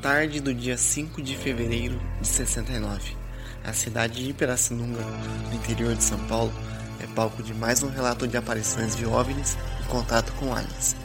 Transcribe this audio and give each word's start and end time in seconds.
Tarde 0.00 0.40
do 0.40 0.54
dia 0.54 0.76
5 0.76 1.20
de 1.20 1.36
fevereiro 1.36 2.00
de 2.20 2.28
69, 2.28 3.16
a 3.64 3.72
cidade 3.72 4.24
de 4.24 4.32
Pirassununga, 4.32 5.00
no 5.48 5.54
interior 5.54 5.96
de 5.96 6.04
São 6.04 6.18
Paulo, 6.28 6.52
é 7.00 7.06
palco 7.08 7.42
de 7.42 7.52
mais 7.52 7.82
um 7.82 7.90
relato 7.90 8.28
de 8.28 8.36
aparições 8.36 8.94
de 8.94 9.04
OVNIs 9.04 9.56
contato 9.90 10.32
com 10.38 10.54
aliens. 10.54 10.96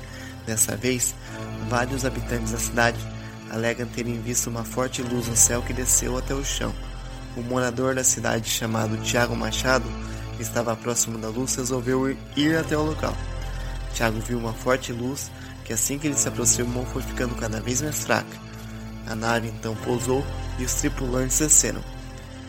Dessa 0.46 0.78
vez, 0.78 1.14
vários 1.68 2.06
habitantes 2.06 2.52
da 2.52 2.58
cidade 2.58 2.98
alegam 3.52 3.86
terem 3.88 4.22
visto 4.22 4.50
uma 4.50 4.64
forte 4.64 5.02
luz 5.02 5.28
no 5.28 5.36
céu 5.36 5.62
que 5.62 5.74
desceu 5.74 6.18
até 6.18 6.34
o 6.34 6.46
chão. 6.46 6.74
O 7.36 7.42
morador 7.42 7.94
da 7.96 8.04
cidade, 8.04 8.50
chamado 8.50 8.96
Tiago 9.04 9.36
Machado, 9.36 9.86
que 10.38 10.44
estava 10.44 10.76
próximo 10.76 11.18
da 11.18 11.28
luz, 11.28 11.56
resolveu 11.56 12.16
ir 12.38 12.58
até 12.58 12.78
o 12.78 12.84
local. 12.84 13.16
Tiago 13.94 14.22
viu 14.22 14.38
uma 14.38 14.54
forte 14.54 14.94
luz 14.94 15.30
que, 15.66 15.74
assim 15.74 16.00
que 16.00 16.08
ele 16.08 16.16
se 16.16 16.30
aproximou, 16.30 16.86
foi 16.86 17.02
ficando 17.02 17.36
cada 17.36 17.60
vez 17.60 17.82
mais 17.82 18.06
fraca 18.06 18.46
a 19.08 19.16
nave 19.16 19.48
então 19.48 19.76
pousou 19.76 20.26
e 20.58 20.64
os 20.64 20.74
tripulantes 20.76 21.40
desceram. 21.40 21.82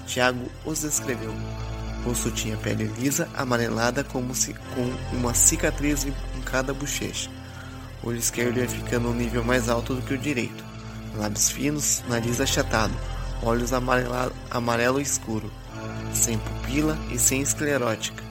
Tiago 0.06 0.50
os 0.64 0.80
descreveu. 0.80 1.34
Rosto 2.06 2.30
tinha 2.30 2.56
pele 2.56 2.84
lisa, 2.84 3.28
amarelada 3.34 4.05
como 4.05 4.33
se 4.33 4.55
com 4.55 5.16
uma 5.16 5.34
cicatriz 5.34 6.04
em 6.04 6.40
cada 6.45 6.73
bochecha. 6.73 7.29
O 8.01 8.09
olho 8.09 8.18
esquerdo 8.18 8.59
ia 8.59 8.68
ficando 8.68 9.09
um 9.09 9.15
nível 9.15 9.43
mais 9.43 9.68
alto 9.68 9.93
do 9.93 10.02
que 10.02 10.15
o 10.15 10.18
direito. 10.18 10.65
Lábios 11.16 11.51
finos, 11.51 12.04
nariz 12.09 12.40
achatado, 12.40 12.95
olhos 13.43 13.73
amarelo 13.73 15.01
escuro, 15.01 15.51
sem 16.15 16.38
pupila 16.38 16.96
e 17.10 17.18
sem 17.18 17.40
esclerótica. 17.40 18.23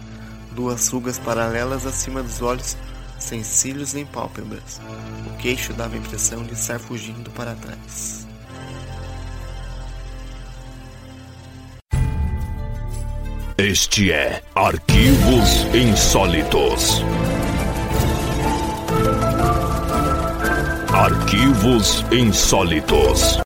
Duas 0.53 0.87
rugas 0.87 1.19
paralelas 1.19 1.85
acima 1.85 2.23
dos 2.23 2.41
olhos, 2.41 2.77
sem 3.19 3.43
cílios 3.43 3.93
nem 3.93 4.05
pálpebras. 4.05 4.79
O 5.27 5.37
queixo 5.37 5.73
dava 5.73 5.95
a 5.95 5.97
impressão 5.97 6.43
de 6.43 6.53
estar 6.53 6.79
fugindo 6.79 7.29
para 7.31 7.55
trás. 7.55 8.24
Este 13.57 14.11
é 14.11 14.43
Arquivos 14.53 15.49
Insólitos. 15.73 17.01
Arquivos 20.91 22.03
Insólitos. 22.11 23.39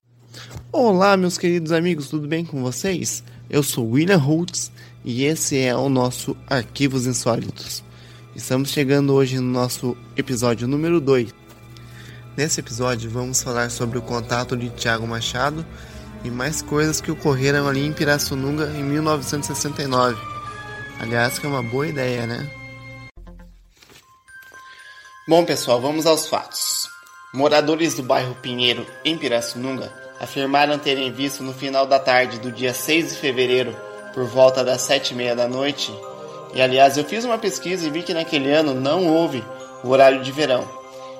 Olá, 0.71 1.15
meus 1.15 1.37
queridos 1.37 1.71
amigos, 1.71 2.09
tudo 2.09 2.27
bem 2.27 2.43
com 2.43 2.63
vocês? 2.63 3.23
Eu 3.47 3.61
sou 3.61 3.87
William 3.87 4.17
Holtz 4.17 4.71
e 5.05 5.25
esse 5.25 5.59
é 5.59 5.75
o 5.75 5.89
nosso 5.89 6.35
Arquivos 6.47 7.05
Insólitos. 7.05 7.83
Estamos 8.35 8.69
chegando 8.69 9.13
hoje 9.13 9.35
no 9.35 9.51
nosso 9.51 9.95
episódio 10.17 10.67
número 10.67 10.99
2. 10.99 11.31
Nesse 12.35 12.61
episódio 12.61 13.11
vamos 13.11 13.43
falar 13.43 13.69
sobre 13.69 13.99
o 13.99 14.01
contato 14.01 14.57
de 14.57 14.69
Tiago 14.69 15.05
Machado 15.05 15.63
e 16.23 16.29
mais 16.29 16.61
coisas 16.61 16.99
que 16.99 17.11
ocorreram 17.11 17.67
ali 17.67 17.85
em 17.85 17.93
Pirassununga 17.93 18.65
em 18.75 18.83
1969. 18.83 20.17
Aliás, 20.99 21.39
que 21.39 21.45
é 21.45 21.49
uma 21.49 21.63
boa 21.63 21.87
ideia, 21.87 22.25
né? 22.25 22.49
Bom, 25.27 25.45
pessoal, 25.45 25.79
vamos 25.79 26.05
aos 26.05 26.27
fatos. 26.27 26.89
Moradores 27.33 27.93
do 27.93 28.03
bairro 28.03 28.35
Pinheiro, 28.35 28.85
em 29.05 29.17
Pirassununga, 29.17 29.93
afirmaram 30.19 30.77
terem 30.79 31.11
visto 31.11 31.43
no 31.43 31.53
final 31.53 31.85
da 31.85 31.99
tarde 31.99 32.39
do 32.39 32.51
dia 32.51 32.73
6 32.73 33.09
de 33.09 33.15
fevereiro, 33.15 33.75
por 34.13 34.25
volta 34.25 34.63
das 34.63 34.81
sete 34.81 35.13
e 35.13 35.15
meia 35.15 35.35
da 35.35 35.47
noite, 35.47 35.93
e 36.53 36.61
aliás, 36.61 36.97
eu 36.97 37.03
fiz 37.03 37.23
uma 37.23 37.37
pesquisa 37.37 37.85
e 37.85 37.91
vi 37.91 38.01
que 38.01 38.13
naquele 38.13 38.51
ano 38.51 38.73
não 38.73 39.07
houve 39.07 39.43
o 39.83 39.89
horário 39.89 40.21
de 40.23 40.31
verão. 40.31 40.67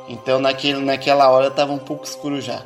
Então 0.08 0.40
naquele, 0.40 0.80
naquela 0.80 1.30
hora 1.30 1.48
estava 1.48 1.72
um 1.72 1.78
pouco 1.78 2.04
escuro 2.04 2.42
já. 2.42 2.64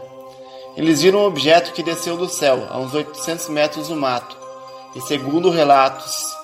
Eles 0.75 1.03
viram 1.03 1.19
um 1.19 1.25
objeto 1.25 1.71
que 1.71 1.83
desceu 1.83 2.17
do 2.17 2.27
céu, 2.27 2.67
a 2.69 2.79
uns 2.79 2.93
800 2.95 3.49
metros 3.49 3.89
do 3.89 3.95
mato. 3.95 4.35
E 4.95 5.01
segundo 5.01 5.51
relatos 5.51 6.35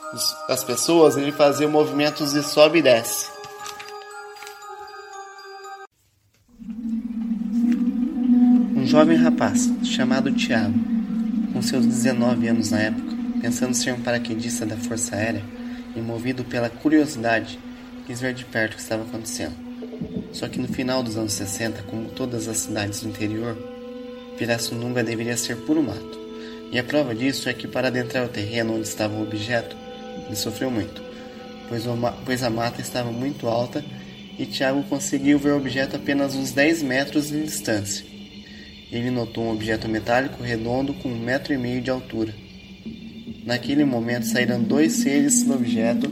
das 0.47 0.63
pessoas, 0.63 1.17
ele 1.17 1.31
fazia 1.31 1.67
movimentos 1.67 2.33
de 2.33 2.43
sobe 2.43 2.79
e 2.79 2.81
desce. 2.83 3.27
Um 8.75 8.85
jovem 8.85 9.17
rapaz, 9.17 9.67
chamado 9.83 10.31
Tiago, 10.31 10.77
com 11.51 11.61
seus 11.61 11.85
19 11.85 12.47
anos 12.47 12.69
na 12.69 12.79
época, 12.81 13.15
pensando 13.41 13.73
ser 13.73 13.93
um 13.93 14.01
paraquedista 14.01 14.63
da 14.63 14.77
Força 14.77 15.15
Aérea 15.15 15.43
e 15.95 16.01
movido 16.01 16.43
pela 16.43 16.69
curiosidade, 16.69 17.59
quis 18.05 18.21
ver 18.21 18.35
de 18.35 18.45
perto 18.45 18.73
o 18.73 18.75
que 18.75 18.81
estava 18.81 19.03
acontecendo. 19.03 19.55
Só 20.31 20.47
que 20.47 20.59
no 20.59 20.67
final 20.67 21.01
dos 21.01 21.17
anos 21.17 21.33
60, 21.33 21.83
como 21.83 22.09
todas 22.09 22.47
as 22.47 22.57
cidades 22.57 23.01
do 23.01 23.09
interior, 23.09 23.57
Pirassununga 24.39 25.03
deveria 25.03 25.35
ser 25.35 25.57
puro 25.57 25.83
mato. 25.83 26.17
E 26.71 26.79
a 26.79 26.83
prova 26.83 27.13
disso 27.13 27.49
é 27.49 27.53
que 27.53 27.67
para 27.67 27.89
adentrar 27.89 28.25
o 28.25 28.29
terreno 28.29 28.75
onde 28.75 28.87
estava 28.87 29.13
o 29.13 29.21
objeto, 29.21 29.75
ele 30.25 30.35
sofreu 30.35 30.71
muito, 30.71 31.01
pois, 31.67 31.83
pois 32.25 32.41
a 32.41 32.49
mata 32.49 32.79
estava 32.79 33.11
muito 33.11 33.47
alta 33.47 33.83
e 34.37 34.45
Tiago 34.45 34.81
conseguiu 34.83 35.37
ver 35.37 35.51
o 35.51 35.57
objeto 35.57 35.97
apenas 35.97 36.35
uns 36.35 36.51
10 36.53 36.83
metros 36.83 37.27
de 37.27 37.43
distância. 37.43 38.05
Ele 38.89 39.11
notou 39.11 39.43
um 39.43 39.51
objeto 39.51 39.89
metálico 39.89 40.41
redondo 40.41 40.93
com 40.93 41.09
um 41.09 41.19
metro 41.19 41.53
e 41.53 41.57
meio 41.57 41.81
de 41.81 41.91
altura. 41.91 42.33
Naquele 43.45 43.83
momento 43.83 44.25
saíram 44.25 44.61
dois 44.61 44.93
seres 44.93 45.43
do 45.43 45.53
objeto. 45.53 46.09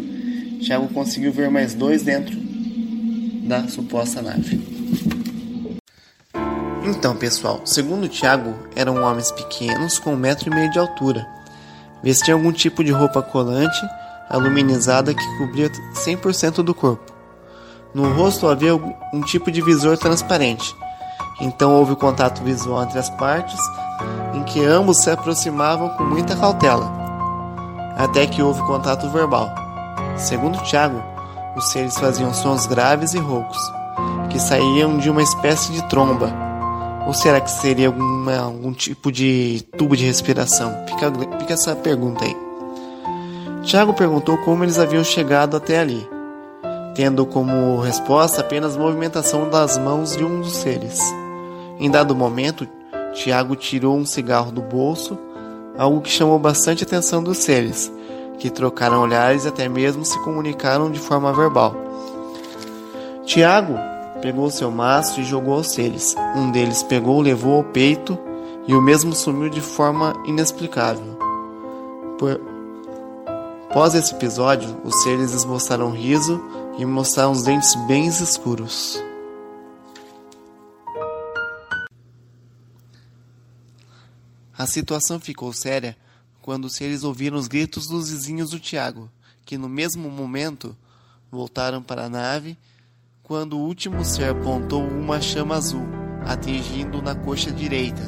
Tiago 0.59 0.89
conseguiu 0.89 1.31
ver 1.31 1.49
mais 1.49 1.73
dois 1.73 2.03
dentro 2.03 2.37
da 3.47 3.67
suposta 3.67 4.21
nave. 4.21 4.66
Então, 6.89 7.17
pessoal, 7.17 7.59
segundo 7.65 8.07
Tiago, 8.07 8.55
eram 8.73 9.03
homens 9.03 9.29
pequenos 9.29 9.99
com 9.99 10.13
um 10.13 10.15
metro 10.15 10.49
e 10.49 10.55
meio 10.55 10.71
de 10.71 10.79
altura. 10.79 11.27
Vestiam 12.01 12.37
algum 12.37 12.53
tipo 12.53 12.81
de 12.81 12.93
roupa 12.93 13.21
colante, 13.21 13.77
aluminizada 14.29 15.13
que 15.13 15.37
cobria 15.37 15.69
100% 15.69 16.63
do 16.63 16.73
corpo. 16.73 17.11
No 17.93 18.13
rosto 18.13 18.47
havia 18.47 18.73
um 19.13 19.19
tipo 19.19 19.51
de 19.51 19.61
visor 19.61 19.97
transparente. 19.97 20.73
Então 21.41 21.75
houve 21.75 21.93
contato 21.97 22.41
visual 22.41 22.83
entre 22.83 22.99
as 22.99 23.09
partes, 23.09 23.59
em 24.33 24.43
que 24.43 24.63
ambos 24.63 24.99
se 24.99 25.11
aproximavam 25.11 25.89
com 25.89 26.05
muita 26.05 26.37
cautela, 26.37 26.89
até 27.97 28.25
que 28.25 28.41
houve 28.41 28.61
contato 28.61 29.09
verbal. 29.09 29.53
Segundo 30.15 30.63
Tiago, 30.63 31.03
os 31.53 31.69
seres 31.69 31.97
faziam 31.97 32.33
sons 32.33 32.65
graves 32.65 33.13
e 33.13 33.17
roucos, 33.17 33.59
que 34.29 34.39
saíam 34.39 34.97
de 34.97 35.09
uma 35.09 35.21
espécie 35.21 35.73
de 35.73 35.83
tromba 35.89 36.46
ou 37.07 37.13
será 37.13 37.39
que 37.39 37.49
seria 37.49 37.87
alguma, 37.87 38.37
algum 38.37 38.73
tipo 38.73 39.09
de 39.13 39.63
tubo 39.77 39.95
de 39.95 40.05
respiração? 40.05 40.75
Fica, 40.85 41.09
fica 41.39 41.53
essa 41.53 41.73
pergunta 41.73 42.25
aí. 42.25 42.35
Tiago 43.63 43.93
perguntou 43.93 44.37
como 44.39 44.65
eles 44.65 44.77
haviam 44.77 45.05
chegado 45.05 45.55
até 45.55 45.79
ali, 45.79 46.05
tendo 46.93 47.25
como 47.25 47.79
resposta 47.79 48.41
apenas 48.41 48.75
movimentação 48.75 49.49
das 49.49 49.77
mãos 49.77 50.17
de 50.17 50.23
um 50.25 50.41
dos 50.41 50.57
seres. 50.57 51.01
Em 51.79 51.89
dado 51.89 52.13
momento, 52.13 52.67
Tiago 53.13 53.55
tirou 53.55 53.95
um 53.95 54.05
cigarro 54.05 54.51
do 54.51 54.61
bolso, 54.61 55.17
algo 55.77 56.01
que 56.01 56.09
chamou 56.09 56.37
bastante 56.37 56.83
atenção 56.83 57.23
dos 57.23 57.37
seres, 57.37 57.89
que 58.37 58.49
trocaram 58.49 59.01
olhares 59.01 59.45
e 59.45 59.47
até 59.47 59.69
mesmo 59.69 60.03
se 60.03 60.19
comunicaram 60.23 60.91
de 60.91 60.99
forma 60.99 61.31
verbal. 61.31 61.73
Tiago 63.25 63.79
pegou 64.21 64.49
seu 64.49 64.71
maço 64.71 65.19
e 65.21 65.23
jogou 65.23 65.55
aos 65.55 65.71
seres. 65.71 66.15
Um 66.35 66.51
deles 66.51 66.83
pegou, 66.83 67.21
levou 67.21 67.57
ao 67.57 67.63
peito 67.63 68.17
e 68.67 68.73
o 68.73 68.81
mesmo 68.81 69.15
sumiu 69.15 69.49
de 69.49 69.61
forma 69.61 70.13
inexplicável. 70.25 71.17
Por... 72.17 72.39
Após 73.69 73.93
esse 73.93 74.13
episódio, 74.13 74.75
os 74.83 75.03
seres 75.03 75.33
esboçaram 75.33 75.91
riso 75.91 76.41
e 76.77 76.85
mostraram 76.85 77.31
os 77.31 77.43
dentes 77.43 77.75
bem 77.87 78.07
escuros. 78.07 79.01
A 84.57 84.65
situação 84.65 85.19
ficou 85.19 85.53
séria 85.53 85.95
quando 86.41 86.65
os 86.65 86.73
seres 86.73 87.03
ouviram 87.03 87.37
os 87.37 87.47
gritos 87.47 87.87
dos 87.87 88.09
vizinhos 88.09 88.49
do 88.49 88.59
Tiago, 88.59 89.11
que 89.45 89.57
no 89.57 89.69
mesmo 89.69 90.09
momento 90.09 90.75
voltaram 91.29 91.83
para 91.83 92.05
a 92.05 92.09
nave 92.09 92.57
quando 93.27 93.57
o 93.57 93.61
último 93.61 94.05
ser 94.05 94.29
apontou 94.29 94.81
uma 94.87 95.19
chama 95.19 95.55
azul, 95.55 95.85
atingindo 96.25 97.01
na 97.01 97.13
coxa 97.13 97.51
direita. 97.51 98.01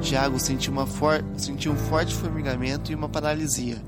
Tiago 0.00 0.38
sentiu, 0.38 0.72
for... 0.86 1.24
sentiu 1.36 1.72
um 1.72 1.76
forte 1.76 2.14
formigamento 2.14 2.92
e 2.92 2.94
uma 2.94 3.08
paralisia. 3.08 3.82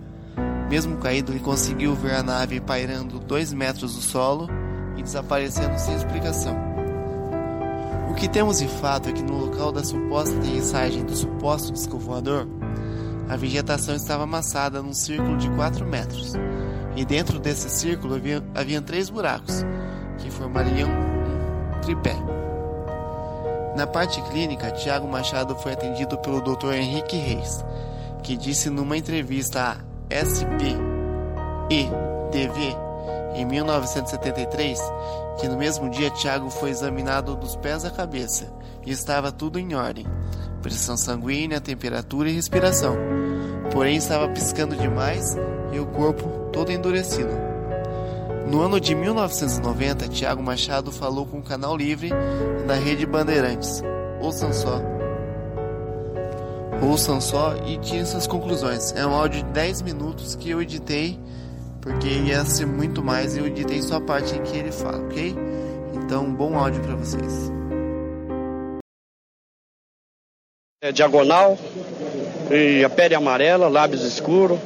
Mesmo 0.68 0.96
caído, 0.96 1.30
ele 1.30 1.38
conseguiu 1.38 1.94
ver 1.94 2.16
a 2.16 2.22
nave 2.24 2.58
pairando 2.58 3.20
dois 3.20 3.52
metros 3.52 3.94
do 3.94 4.00
solo 4.00 4.48
e 4.96 5.02
desaparecendo 5.04 5.78
sem 5.78 5.94
explicação. 5.94 6.56
O 8.10 8.14
que 8.14 8.28
temos 8.28 8.58
de 8.58 8.66
fato 8.66 9.08
é 9.08 9.12
que 9.12 9.22
no 9.22 9.36
local 9.36 9.70
da 9.70 9.84
suposta 9.84 10.36
aterrissagem 10.36 11.04
do 11.04 11.14
suposto 11.14 11.72
disco 11.72 11.96
voador, 11.96 12.48
a 13.28 13.36
vegetação 13.36 13.94
estava 13.94 14.24
amassada 14.24 14.82
num 14.82 14.92
círculo 14.92 15.36
de 15.36 15.48
4 15.50 15.86
metros, 15.86 16.32
e 16.96 17.04
dentro 17.04 17.38
desse 17.38 17.70
círculo 17.70 18.16
havia, 18.16 18.82
três 18.82 19.08
buracos, 19.08 19.64
que 20.18 20.30
formariam 20.30 20.88
um 20.88 21.80
tripé. 21.80 22.16
Na 23.76 23.86
parte 23.86 24.20
clínica, 24.22 24.70
Tiago 24.72 25.06
Machado 25.06 25.54
foi 25.56 25.72
atendido 25.72 26.18
pelo 26.18 26.40
Dr. 26.40 26.72
Henrique 26.74 27.16
Reis, 27.16 27.64
que 28.22 28.36
disse 28.36 28.68
numa 28.70 28.96
entrevista 28.96 29.60
à 29.62 29.76
SPEDV 30.10 30.58
em 33.34 33.44
1973 33.44 34.80
que 35.38 35.46
no 35.46 35.56
mesmo 35.56 35.88
dia 35.88 36.10
Tiago 36.10 36.50
foi 36.50 36.70
examinado 36.70 37.36
dos 37.36 37.54
pés 37.56 37.84
à 37.84 37.90
cabeça 37.90 38.52
e 38.84 38.90
estava 38.90 39.30
tudo 39.30 39.58
em 39.58 39.74
ordem: 39.74 40.06
pressão 40.60 40.96
sanguínea, 40.96 41.60
temperatura 41.60 42.28
e 42.28 42.34
respiração. 42.34 42.96
Porém, 43.72 43.96
estava 43.96 44.28
piscando 44.28 44.74
demais 44.74 45.36
e 45.72 45.78
o 45.78 45.86
corpo 45.86 46.50
todo 46.52 46.72
endurecido. 46.72 47.47
No 48.50 48.62
ano 48.62 48.80
de 48.80 48.94
1990, 48.94 50.08
Tiago 50.08 50.42
Machado 50.42 50.90
falou 50.90 51.26
com 51.26 51.38
o 51.38 51.42
Canal 51.42 51.76
Livre 51.76 52.10
na 52.66 52.74
Rede 52.74 53.04
Bandeirantes. 53.04 53.82
Ouçam 54.22 54.54
só. 54.54 54.80
Ouçam 56.82 57.20
só 57.20 57.54
e 57.66 57.76
tirem 57.76 58.06
suas 58.06 58.26
conclusões. 58.26 58.92
É 58.92 59.06
um 59.06 59.14
áudio 59.14 59.42
de 59.42 59.50
10 59.50 59.82
minutos 59.82 60.34
que 60.34 60.48
eu 60.48 60.62
editei, 60.62 61.20
porque 61.82 62.08
ia 62.08 62.42
ser 62.46 62.66
muito 62.66 63.04
mais 63.04 63.36
e 63.36 63.40
eu 63.40 63.46
editei 63.46 63.82
só 63.82 63.96
a 63.96 64.00
parte 64.00 64.34
em 64.34 64.42
que 64.42 64.56
ele 64.56 64.72
fala, 64.72 64.98
ok? 65.04 65.36
Então, 65.92 66.32
bom 66.32 66.56
áudio 66.56 66.80
para 66.80 66.96
vocês. 66.96 67.52
É 70.80 70.90
diagonal, 70.90 71.58
e 72.50 72.82
a 72.82 72.88
pele 72.88 73.14
amarela, 73.14 73.68
lábios 73.68 74.02
escuros 74.04 74.58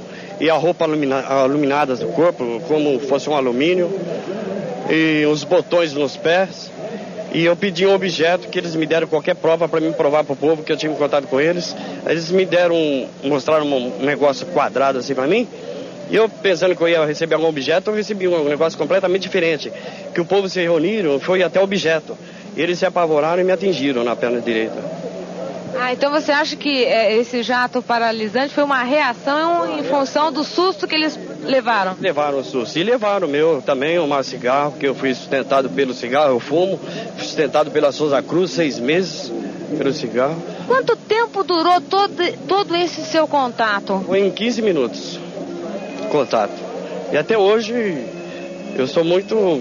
e 0.43 0.51
a 0.51 0.55
roupa 0.55 0.85
alumina, 0.85 1.25
iluminada 1.47 1.95
do 1.95 2.09
corpo, 2.09 2.61
como 2.67 2.99
fosse 2.99 3.31
um 3.31 3.37
alumínio, 3.37 3.89
e 4.91 5.25
os 5.27 5.45
botões 5.45 5.93
nos 5.93 6.17
pés. 6.17 6.69
E 7.33 7.45
eu 7.45 7.55
pedi 7.55 7.87
um 7.87 7.95
objeto 7.95 8.49
que 8.49 8.59
eles 8.59 8.75
me 8.75 8.85
deram 8.85 9.07
qualquer 9.07 9.37
prova 9.37 9.69
para 9.69 9.81
me 9.81 9.93
provar 9.93 10.25
para 10.25 10.33
o 10.33 10.37
povo 10.37 10.65
que 10.65 10.73
eu 10.73 10.77
tinha 10.77 10.93
contato 10.95 11.29
com 11.29 11.41
eles. 11.41 11.77
Eles 12.05 12.29
me 12.33 12.45
deram, 12.45 12.75
um, 12.75 13.09
mostraram 13.23 13.65
um 13.67 14.05
negócio 14.05 14.45
quadrado 14.47 14.99
assim 14.99 15.15
para 15.15 15.29
mim. 15.29 15.47
E 16.11 16.17
eu 16.17 16.29
pensando 16.29 16.75
que 16.75 16.83
eu 16.83 16.89
ia 16.89 17.07
receber 17.07 17.37
algum 17.37 17.47
objeto, 17.47 17.91
eu 17.91 17.95
recebi 17.95 18.27
um 18.27 18.45
negócio 18.45 18.77
completamente 18.77 19.23
diferente. 19.23 19.73
Que 20.13 20.21
o 20.21 20.25
povo 20.25 20.49
se 20.49 20.61
reuniram, 20.61 21.21
foi 21.21 21.45
até 21.45 21.61
objeto. 21.61 22.19
Eles 22.57 22.81
se 22.81 22.85
apavoraram 22.85 23.41
e 23.41 23.45
me 23.45 23.53
atingiram 23.53 24.03
na 24.03 24.17
perna 24.17 24.41
direita. 24.41 25.02
Ah, 25.83 25.93
então 25.93 26.13
você 26.13 26.31
acha 26.31 26.55
que 26.55 26.85
é, 26.85 27.17
esse 27.17 27.43
jato 27.43 27.83
paralisante 27.83 28.55
foi 28.55 28.63
uma 28.63 28.85
reação 28.85 29.81
em 29.81 29.83
função 29.83 30.31
do 30.31 30.45
susto 30.45 30.87
que 30.87 30.95
eles 30.95 31.19
levaram? 31.43 31.97
Levaram 32.01 32.39
o 32.39 32.45
susto. 32.45 32.79
E 32.79 32.85
levaram 32.85 33.27
o 33.27 33.31
meu 33.31 33.61
também, 33.61 33.99
um 33.99 34.23
cigarro, 34.23 34.75
que 34.79 34.87
eu 34.87 34.95
fui 34.95 35.13
sustentado 35.13 35.69
pelo 35.71 35.93
cigarro, 35.93 36.35
eu 36.35 36.39
fumo, 36.39 36.79
sustentado 37.19 37.73
pela 37.73 37.91
Souza 37.91 38.23
Cruz, 38.23 38.53
seis 38.53 38.79
meses 38.79 39.33
pelo 39.77 39.93
cigarro. 39.93 40.41
Quanto 40.69 40.95
tempo 40.95 41.43
durou 41.43 41.81
todo, 41.81 42.15
todo 42.47 42.77
esse 42.77 43.05
seu 43.05 43.27
contato? 43.27 44.05
Foi 44.07 44.21
em 44.21 44.31
15 44.31 44.63
minutos, 44.63 45.19
contato. 46.13 46.55
E 47.11 47.17
até 47.17 47.37
hoje 47.37 48.07
eu 48.77 48.87
sou 48.87 49.03
muito 49.03 49.61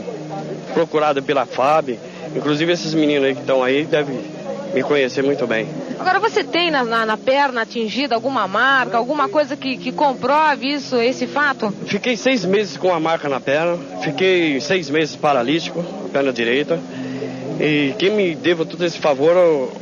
procurado 0.76 1.24
pela 1.24 1.48
FAB, 1.48 1.98
inclusive 2.36 2.74
esses 2.74 2.94
meninos 2.94 3.26
aí 3.26 3.34
que 3.34 3.42
estão 3.42 3.64
aí 3.64 3.86
devem 3.86 4.40
me 4.74 4.84
conhecer 4.84 5.24
muito 5.24 5.46
bem. 5.46 5.68
Agora, 6.00 6.20
você 6.20 6.44
tem 6.44 6.72
na, 6.72 6.84
na, 6.84 7.06
na, 7.06 7.18
perna 7.18 7.62
atingida 7.62 8.16
alguma 8.16 8.48
marca, 8.48 8.98
alguma 8.98 9.30
coisa 9.30 9.56
que, 9.56 9.78
que 9.78 9.92
comprove 9.92 10.68
isso, 10.68 10.98
esse 10.98 11.28
fato? 11.28 11.72
Fiquei 11.86 12.16
seis 12.16 12.46
meses 12.46 12.78
com 12.78 12.94
a 12.94 13.00
marca 13.00 13.30
na 13.30 13.40
perna, 13.40 13.78
fiquei 14.02 14.60
seis 14.62 14.90
meses 14.90 15.16
paralítico, 15.16 15.84
perna 16.12 16.32
direita. 16.32 16.80
E 17.60 17.94
quem 18.00 18.10
me 18.10 18.34
deva 18.34 18.66
todo 18.66 18.84
esse 18.84 18.98
favor 18.98 19.36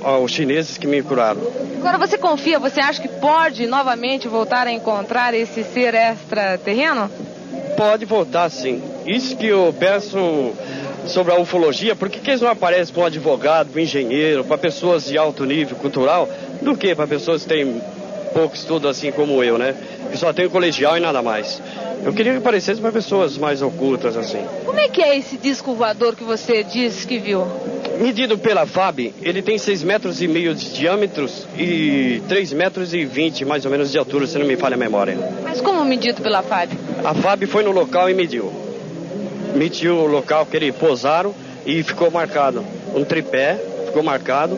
aos 0.04 0.32
chineses 0.32 0.78
que 0.78 0.86
me 0.86 1.02
curaram. 1.02 1.42
Agora 1.78 1.98
você 1.98 2.18
confia, 2.18 2.60
você 2.60 2.82
acha 2.82 3.02
que 3.02 3.08
pode 3.08 3.66
novamente 3.68 4.28
voltar 4.28 4.68
a 4.68 4.72
encontrar 4.72 5.34
esse 5.34 5.64
ser 5.64 5.94
extraterreno? 5.94 7.10
Pode 7.78 8.04
voltar 8.04 8.50
sim. 8.50 8.84
Isso 9.08 9.38
que 9.38 9.48
eu 9.48 9.74
peço 9.80 10.18
sobre 11.10 11.34
a 11.34 11.40
ufologia, 11.40 11.96
por 11.96 12.10
que, 12.10 12.20
que 12.20 12.30
eles 12.30 12.42
não 12.42 12.50
aparecem 12.50 12.94
para 12.94 13.04
um 13.04 13.06
advogado, 13.06 13.70
para 13.70 13.80
um 13.80 13.84
engenheiro, 13.84 14.44
para 14.44 14.58
pessoas 14.58 15.06
de 15.06 15.18
alto 15.18 15.46
nível 15.46 15.76
cultural, 15.78 16.30
do 16.62 16.76
que 16.76 16.96
para 16.96 17.08
pessoas 17.08 17.44
que 17.44 17.50
têm 17.50 17.82
pouco 18.34 18.56
estudo 18.56 18.88
assim 18.88 19.12
como 19.12 19.44
eu, 19.44 19.58
né? 19.58 19.76
Que 20.12 20.18
só 20.18 20.32
tem 20.32 20.46
o 20.46 20.50
colegial 20.50 20.98
e 20.98 21.00
nada 21.00 21.22
mais. 21.22 21.62
Eu 22.04 22.14
queria 22.14 22.32
que 22.34 22.38
aparecesse 22.38 22.80
para 22.80 22.92
pessoas 22.92 23.38
mais 23.38 23.62
ocultas 23.62 24.16
assim. 24.16 24.44
Como 24.66 24.80
é 24.80 24.88
que 24.88 25.02
é 25.02 25.18
esse 25.18 25.38
disco 25.38 25.74
voador 25.74 26.16
que 26.16 26.24
você 26.24 26.64
disse 26.64 27.06
que 27.06 27.18
viu? 27.18 27.46
Medido 28.00 28.38
pela 28.38 28.66
FAB, 28.66 29.14
ele 29.22 29.42
tem 29.42 29.58
6 29.58 29.84
metros 29.84 30.22
e 30.22 30.28
meio 30.28 30.56
de 30.56 30.72
diâmetros 30.74 31.46
e 31.58 32.22
3 32.30 32.54
metros 32.54 32.94
e 32.94 33.04
20 33.04 33.44
mais 33.44 33.66
ou 33.66 33.72
menos 33.72 33.92
de 33.92 33.98
altura, 33.98 34.26
se 34.26 34.38
não 34.38 34.46
me 34.46 34.56
falha 34.56 34.76
a 34.76 34.78
memória. 34.78 35.18
Mas 35.44 35.60
como 35.60 35.84
medido 35.84 36.22
pela 36.22 36.42
FAB? 36.42 36.70
A 37.04 37.14
FAB 37.14 37.46
foi 37.46 37.64
no 37.64 37.72
local 37.72 38.10
e 38.10 38.14
mediu 38.14 38.69
mediu 39.56 39.96
o 39.96 40.08
local 40.08 40.46
que 40.46 40.58
eles 40.58 40.76
pousaram 40.76 41.34
e 41.66 41.84
ficou 41.84 42.10
marcado 42.10 42.64
um 42.96 43.04
tripé, 43.04 43.60
ficou 43.86 44.04
marcado, 44.04 44.58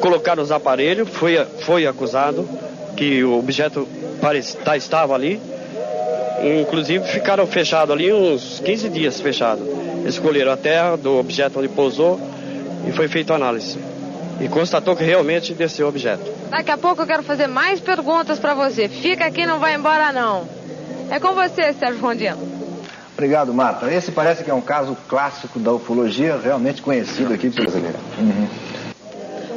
colocaram 0.00 0.42
os 0.42 0.50
aparelhos, 0.50 1.08
foi, 1.08 1.42
foi 1.60 1.86
acusado 1.86 2.48
que 2.96 3.22
o 3.24 3.38
objeto 3.38 3.86
parece, 4.20 4.56
tá, 4.58 4.76
estava 4.76 5.14
ali, 5.14 5.40
inclusive 6.60 7.04
ficaram 7.08 7.46
fechados 7.46 7.94
ali 7.94 8.12
uns 8.12 8.60
15 8.60 8.88
dias 8.88 9.20
fechados. 9.20 9.64
Escolheram 10.06 10.52
a 10.52 10.56
terra 10.56 10.96
do 10.96 11.18
objeto 11.18 11.60
onde 11.60 11.68
pousou 11.68 12.20
e 12.86 12.92
foi 12.92 13.08
feita 13.08 13.32
a 13.32 13.36
análise. 13.36 13.78
E 14.40 14.48
constatou 14.48 14.96
que 14.96 15.04
realmente 15.04 15.54
desceu 15.54 15.86
o 15.86 15.88
objeto. 15.88 16.24
Daqui 16.50 16.70
a 16.70 16.76
pouco 16.78 17.02
eu 17.02 17.06
quero 17.06 17.22
fazer 17.22 17.46
mais 17.46 17.80
perguntas 17.80 18.38
para 18.40 18.54
você. 18.54 18.88
Fica 18.88 19.26
aqui, 19.26 19.46
não 19.46 19.60
vai 19.60 19.76
embora 19.76 20.12
não. 20.12 20.48
É 21.10 21.20
com 21.20 21.34
você, 21.34 21.72
Sérgio 21.74 22.00
Rondino. 22.00 22.61
Obrigado, 23.22 23.54
Marta. 23.54 23.88
Esse 23.88 24.10
parece 24.10 24.42
que 24.42 24.50
é 24.50 24.54
um 24.54 24.60
caso 24.60 24.96
clássico 25.08 25.60
da 25.60 25.72
ufologia, 25.72 26.40
realmente 26.42 26.82
conhecido 26.82 27.32
aqui 27.32 27.48
pelo 27.50 27.70
brasileiro. 27.70 27.98
Uhum. 28.18 28.48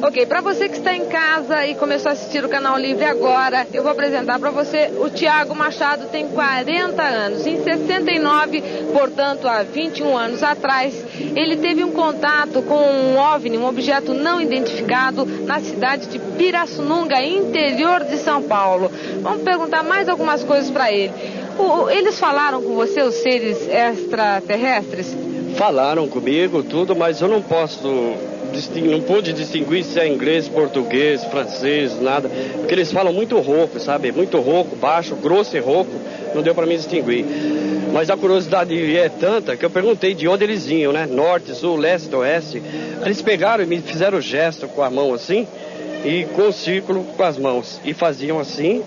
Ok, 0.04 0.24
para 0.28 0.40
você 0.40 0.70
que 0.70 0.78
está 0.78 0.96
em 0.96 1.06
casa 1.06 1.66
e 1.66 1.74
começou 1.74 2.10
a 2.10 2.14
assistir 2.14 2.46
o 2.46 2.50
Canal 2.50 2.78
Livre 2.78 3.06
agora, 3.06 3.66
eu 3.74 3.82
vou 3.82 3.92
apresentar 3.92 4.38
para 4.40 4.52
você 4.52 4.92
o 5.00 5.10
Tiago 5.10 5.56
Machado, 5.56 6.06
tem 6.10 6.28
40 6.28 7.02
anos. 7.02 7.48
Em 7.48 7.64
69, 7.64 8.62
portanto, 8.94 9.48
há 9.48 9.64
21 9.64 10.16
anos 10.16 10.44
atrás, 10.44 10.94
ele 11.36 11.58
teve 11.58 11.84
um 11.84 11.92
contato 11.92 12.62
com 12.62 12.76
um 12.76 13.18
OVNI, 13.18 13.58
um 13.58 13.66
objeto 13.66 14.14
não 14.14 14.40
identificado, 14.40 15.26
na 15.26 15.60
cidade 15.60 16.06
de 16.06 16.20
Pirassununga, 16.20 17.20
interior 17.24 18.04
de 18.04 18.18
São 18.18 18.44
Paulo. 18.44 18.92
Vamos 19.24 19.42
perguntar 19.42 19.82
mais 19.82 20.08
algumas 20.08 20.44
coisas 20.44 20.70
para 20.70 20.92
ele. 20.92 21.45
O, 21.58 21.90
eles 21.90 22.20
falaram 22.20 22.62
com 22.62 22.76
você, 22.76 23.02
os 23.02 23.16
seres 23.16 23.68
extraterrestres? 23.68 25.16
Falaram 25.56 26.08
comigo, 26.08 26.64
tudo, 26.64 26.96
mas 26.96 27.22
eu 27.22 27.28
não 27.28 27.42
posso 27.42 28.16
não 28.82 29.02
pude 29.02 29.34
distinguir 29.34 29.84
se 29.84 30.00
é 30.00 30.08
inglês, 30.08 30.48
português, 30.48 31.24
francês, 31.26 32.00
nada, 32.00 32.30
porque 32.58 32.74
eles 32.74 32.92
falam 32.92 33.12
muito 33.12 33.38
rouco, 33.40 33.80
sabe? 33.80 34.12
Muito 34.14 34.40
rouco, 34.40 34.76
baixo, 34.78 35.16
grosso 35.16 35.58
e 35.58 35.60
rouco, 35.60 35.92
não 36.34 36.42
deu 36.42 36.56
para 36.56 36.66
mim 36.66 36.78
distinguir. 36.78 37.26
Mas 37.92 38.10
a 38.10 38.18
curiosidade 38.18 38.98
é 38.98 39.10
tanta 39.10 39.58
que 39.58 39.66
eu 39.66 39.70
perguntei 39.70 40.14
de 40.14 40.28
onde 40.28 40.44
eles 40.44 40.66
vinham, 40.66 40.92
né? 40.92 41.06
Norte, 41.06 41.54
sul, 41.54 41.76
leste, 41.76 42.14
oeste. 42.16 42.62
Eles 43.04 43.22
pegaram 43.22 43.64
e 43.64 43.68
me 43.68 43.82
fizeram 43.82 44.22
gesto 44.22 44.68
com 44.68 44.82
a 44.82 44.90
mão 44.90 45.14
assim 45.14 45.48
e 46.04 46.26
com 46.36 46.50
o 46.50 46.54
círculo 46.54 47.04
com 47.16 47.24
as 47.24 47.38
mãos 47.38 47.80
e 47.84 47.94
faziam 47.94 48.40
assim 48.40 48.84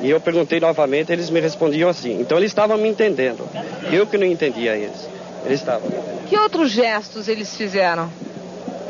e 0.00 0.10
eu 0.10 0.20
perguntei 0.20 0.60
novamente, 0.60 1.12
eles 1.12 1.30
me 1.30 1.40
respondiam 1.40 1.88
assim. 1.88 2.20
Então 2.20 2.36
eles 2.36 2.50
estavam 2.50 2.76
me 2.76 2.88
entendendo. 2.88 3.48
Eu 3.90 4.06
que 4.06 4.18
não 4.18 4.26
entendia 4.26 4.76
eles. 4.76 5.08
Eles 5.44 5.60
estavam. 5.60 5.90
Que 6.28 6.36
outros 6.36 6.70
gestos 6.70 7.28
eles 7.28 7.56
fizeram? 7.56 8.10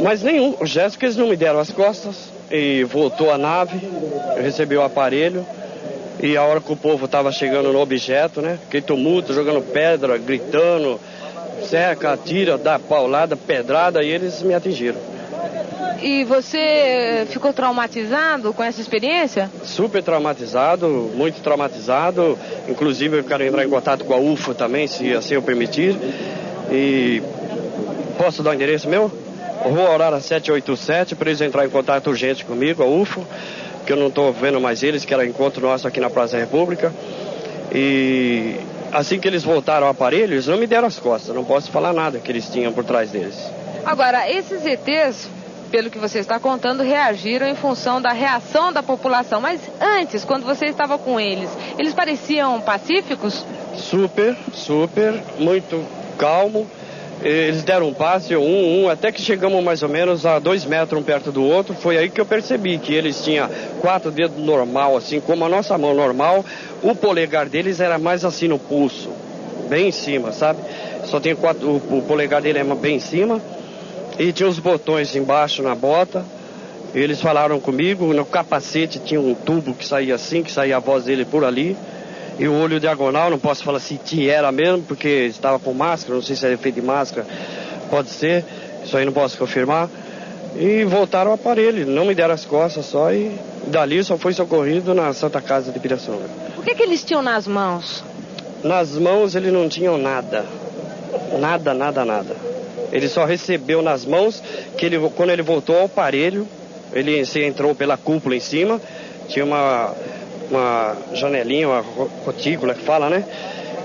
Mas 0.01 0.23
nenhum. 0.23 0.57
O 0.61 0.67
gesto 0.67 0.99
que 0.99 1.05
eles 1.05 1.17
não 1.17 1.29
me 1.29 1.37
deram 1.37 1.59
as 1.59 1.71
costas. 1.71 2.35
E 2.51 2.85
voltou 2.85 3.33
a 3.33 3.39
nave, 3.39 3.81
eu 4.37 4.43
recebi 4.43 4.77
o 4.77 4.83
aparelho. 4.83 5.45
E 6.23 6.37
a 6.37 6.45
hora 6.45 6.61
que 6.61 6.73
o 6.73 6.77
povo 6.77 7.07
estava 7.07 7.31
chegando 7.33 7.73
no 7.73 7.81
objeto, 7.81 8.41
né? 8.41 8.59
Aquele 8.67 8.83
tumulto, 8.83 9.35
jogando 9.35 9.61
pedra, 9.61 10.17
gritando, 10.17 10.99
cerca, 11.69 12.13
atira, 12.13 12.57
dá 12.57 12.79
paulada, 12.79 13.37
pedrada, 13.37 14.03
e 14.03 14.09
eles 14.09 14.43
me 14.43 14.55
atingiram. 14.55 14.99
E 16.03 16.25
você 16.25 17.27
ficou 17.31 17.53
traumatizado 17.53 18.53
com 18.53 18.63
essa 18.63 18.81
experiência? 18.81 19.51
Super 19.65 20.03
traumatizado, 20.03 21.11
muito 21.15 21.41
traumatizado. 21.41 22.39
Inclusive 22.69 23.19
eu 23.19 23.25
quero 23.25 23.45
entrar 23.45 23.65
em 23.65 23.69
contato 23.69 24.05
com 24.05 24.13
a 24.15 24.19
UFO 24.19 24.55
também, 24.55 24.87
se 24.87 25.13
assim 25.15 25.35
eu 25.35 25.43
permitir. 25.43 25.97
E 26.71 27.23
Posso 28.17 28.43
dar 28.43 28.51
o 28.51 28.55
endereço 28.55 28.89
meu? 28.89 29.13
Rua 29.63 29.89
Aurora 29.91 30.21
787, 30.21 31.15
para 31.15 31.29
eles 31.29 31.41
entrar 31.41 31.67
em 31.67 31.69
contato 31.69 32.09
urgente 32.09 32.45
comigo, 32.45 32.83
a 32.83 32.87
UFO, 32.87 33.27
que 33.85 33.93
eu 33.93 33.97
não 33.97 34.09
estou 34.09 34.33
vendo 34.33 34.61
mais 34.61 34.83
eles, 34.83 35.05
que 35.05 35.13
era 35.13 35.27
encontro 35.27 35.61
nosso 35.61 35.87
aqui 35.87 36.01
na 36.01 36.09
Praça 36.09 36.39
República. 36.39 36.93
E 37.73 38.57
assim 38.91 39.19
que 39.19 39.29
eles 39.29 39.45
voltaram 39.45 39.87
ao 39.87 39.93
aparelho, 39.93 40.35
eles 40.35 40.47
não 40.47 40.57
me 40.57 40.67
deram 40.67 40.89
as 40.89 40.99
costas, 40.99 41.35
não 41.35 41.45
posso 41.45 41.71
falar 41.71 41.93
nada 41.93 42.19
que 42.19 42.33
eles 42.33 42.49
tinham 42.49 42.73
por 42.73 42.85
trás 42.85 43.11
deles. 43.11 43.37
Agora, 43.85 44.31
esses 44.31 44.65
ETs, 44.65 45.29
pelo 45.67 45.91
que 45.91 45.99
você 45.99 46.19
está 46.19 46.39
contando, 46.39 46.83
reagiram 46.83 47.47
em 47.47 47.55
função 47.55 48.01
da 48.01 48.13
reação 48.13 48.73
da 48.73 48.83
população. 48.83 49.41
Mas 49.41 49.61
antes, 49.81 50.25
quando 50.25 50.45
você 50.45 50.67
estava 50.67 50.99
com 50.99 51.21
eles, 51.21 51.51
eles 51.79 51.95
pareciam 51.95 52.61
pacíficos? 52.61 53.45
Super, 53.75 54.37
super, 54.53 55.23
muito 55.39 55.85
calmo. 56.19 56.67
Eles 57.23 57.63
deram 57.65 57.89
um 57.89 57.95
passe, 57.95 58.37
um, 58.37 58.85
um, 58.85 58.89
até 58.91 59.11
que 59.11 59.23
chegamos 59.23 59.63
mais 59.65 59.83
ou 59.83 59.89
menos 59.89 60.27
a 60.27 60.39
dois 60.39 60.67
metros 60.67 61.01
um 61.01 61.05
perto 61.05 61.33
do 61.33 61.43
outro. 61.43 61.75
Foi 61.75 61.97
aí 61.97 62.11
que 62.11 62.21
eu 62.21 62.27
percebi 62.27 62.79
que 62.79 62.93
eles 62.93 63.25
tinham 63.25 63.49
quatro 63.81 64.11
dedos 64.11 64.37
normal, 64.37 64.97
assim 64.97 65.19
como 65.19 65.45
a 65.45 65.49
nossa 65.49 65.79
mão 65.79 65.95
normal. 65.95 66.45
O 66.83 66.95
polegar 66.95 67.49
deles 67.49 67.81
era 67.81 67.99
mais 67.99 68.25
assim 68.25 68.49
no 68.49 68.59
pulso, 68.59 69.11
bem 69.69 69.89
em 69.89 69.93
cima, 69.93 70.31
sabe? 70.31 70.61
Só 71.05 71.19
tem 71.19 71.35
quatro, 71.35 71.67
o, 71.67 71.99
o 71.99 72.03
polegar 72.03 72.43
dele 72.43 72.59
é 72.59 72.65
bem 72.65 72.97
em 72.97 73.01
cima. 73.01 73.41
E 74.19 74.33
tinha 74.33 74.49
os 74.49 74.59
botões 74.59 75.15
embaixo 75.15 75.63
na 75.63 75.75
bota. 75.75 76.25
Eles 76.95 77.21
falaram 77.21 77.61
comigo, 77.61 78.15
no 78.15 78.25
capacete 78.25 78.99
tinha 78.99 79.21
um 79.21 79.35
tubo 79.35 79.75
que 79.75 79.87
saía 79.87 80.15
assim, 80.15 80.43
que 80.43 80.51
saía 80.51 80.77
a 80.77 80.81
voz 80.81 81.05
dele 81.05 81.25
por 81.25 81.45
ali. 81.45 81.77
E 82.39 82.47
o 82.49 82.55
olho 82.55 82.79
diagonal, 82.79 83.31
não 83.31 83.39
posso 83.39 83.63
falar 83.65 83.81
se 83.81 83.99
era 84.29 84.53
mesmo, 84.53 84.83
porque 84.83 85.09
estava 85.09 85.59
com 85.59 85.73
máscara, 85.73 86.15
não 86.15 86.23
sei 86.23 86.37
se 86.37 86.45
era 86.47 86.57
feito 86.59 86.75
de 86.77 86.83
máscara, 86.83 87.27
pode 87.91 88.11
ser, 88.11 88.45
isso 88.85 88.97
aí 88.97 89.07
não 89.07 89.13
posso 89.13 89.39
confirmar. 89.39 89.89
E 90.55 90.85
voltaram 90.85 91.31
ao 91.31 91.35
aparelho, 91.35 91.87
não 91.87 92.05
me 92.05 92.15
deram 92.15 92.35
as 92.35 92.45
costas 92.45 92.87
só 92.87 93.13
e 93.13 93.39
dali 93.67 94.03
só 94.03 94.17
foi 94.17 94.33
socorrido 94.33 94.95
na 94.95 95.13
Santa 95.13 95.41
Casa 95.41 95.71
de 95.71 95.79
Pirassununga. 95.79 96.29
O 96.57 96.63
que, 96.63 96.75
que 96.75 96.83
eles 96.83 97.05
tinham 97.05 97.23
nas 97.23 97.47
mãos? 97.47 98.03
Nas 98.63 98.97
mãos 98.97 99.35
eles 99.35 99.53
não 99.53 99.69
tinham 99.69 99.99
nada. 99.99 100.45
Nada, 101.39 101.75
nada, 101.75 102.05
nada. 102.05 102.56
Ele 102.93 103.09
só 103.09 103.25
recebeu 103.25 103.83
nas 103.83 104.05
mãos 104.05 104.43
que 104.77 104.87
ele, 104.87 104.99
quando 105.17 105.31
ele 105.31 105.43
voltou 105.43 105.77
ao 105.79 105.87
aparelho, 105.87 106.47
ele 106.93 107.25
se 107.25 107.43
entrou 107.43 107.75
pela 107.75 107.97
cúpula 107.97 108.37
em 108.37 108.41
cima, 108.41 108.81
tinha 109.29 109.45
uma, 109.45 109.93
uma 110.51 110.97
janelinha, 111.13 111.69
uma 111.69 111.85
rotícula 112.25 112.75
que 112.75 112.83
fala, 112.83 113.11
né? 113.11 113.25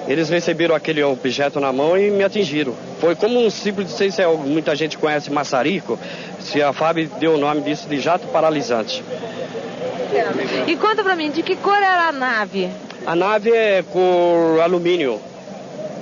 Eles 0.07 0.29
receberam 0.29 0.75
aquele 0.75 1.03
objeto 1.03 1.59
na 1.59 1.71
mão 1.71 1.97
e 1.97 2.09
me 2.09 2.23
atingiram. 2.23 2.73
Foi 2.99 3.15
como 3.15 3.39
um 3.39 3.49
simples, 3.49 3.91
não 3.91 3.97
sei 3.97 4.11
se 4.11 4.21
é, 4.21 4.27
muita 4.27 4.75
gente 4.75 4.97
conhece 4.97 5.31
maçarico, 5.31 5.97
se 6.39 6.61
a 6.61 6.73
FAB 6.73 7.07
deu 7.19 7.35
o 7.35 7.37
nome 7.37 7.61
disso 7.61 7.87
de 7.87 7.99
jato 7.99 8.27
paralisante. 8.27 9.03
E 10.67 10.75
conta 10.75 11.03
pra 11.03 11.15
mim, 11.15 11.29
de 11.29 11.41
que 11.41 11.55
cor 11.55 11.77
era 11.77 12.09
a 12.09 12.11
nave? 12.11 12.69
A 13.05 13.15
nave 13.15 13.51
é 13.51 13.83
cor 13.83 14.59
alumínio. 14.59 15.19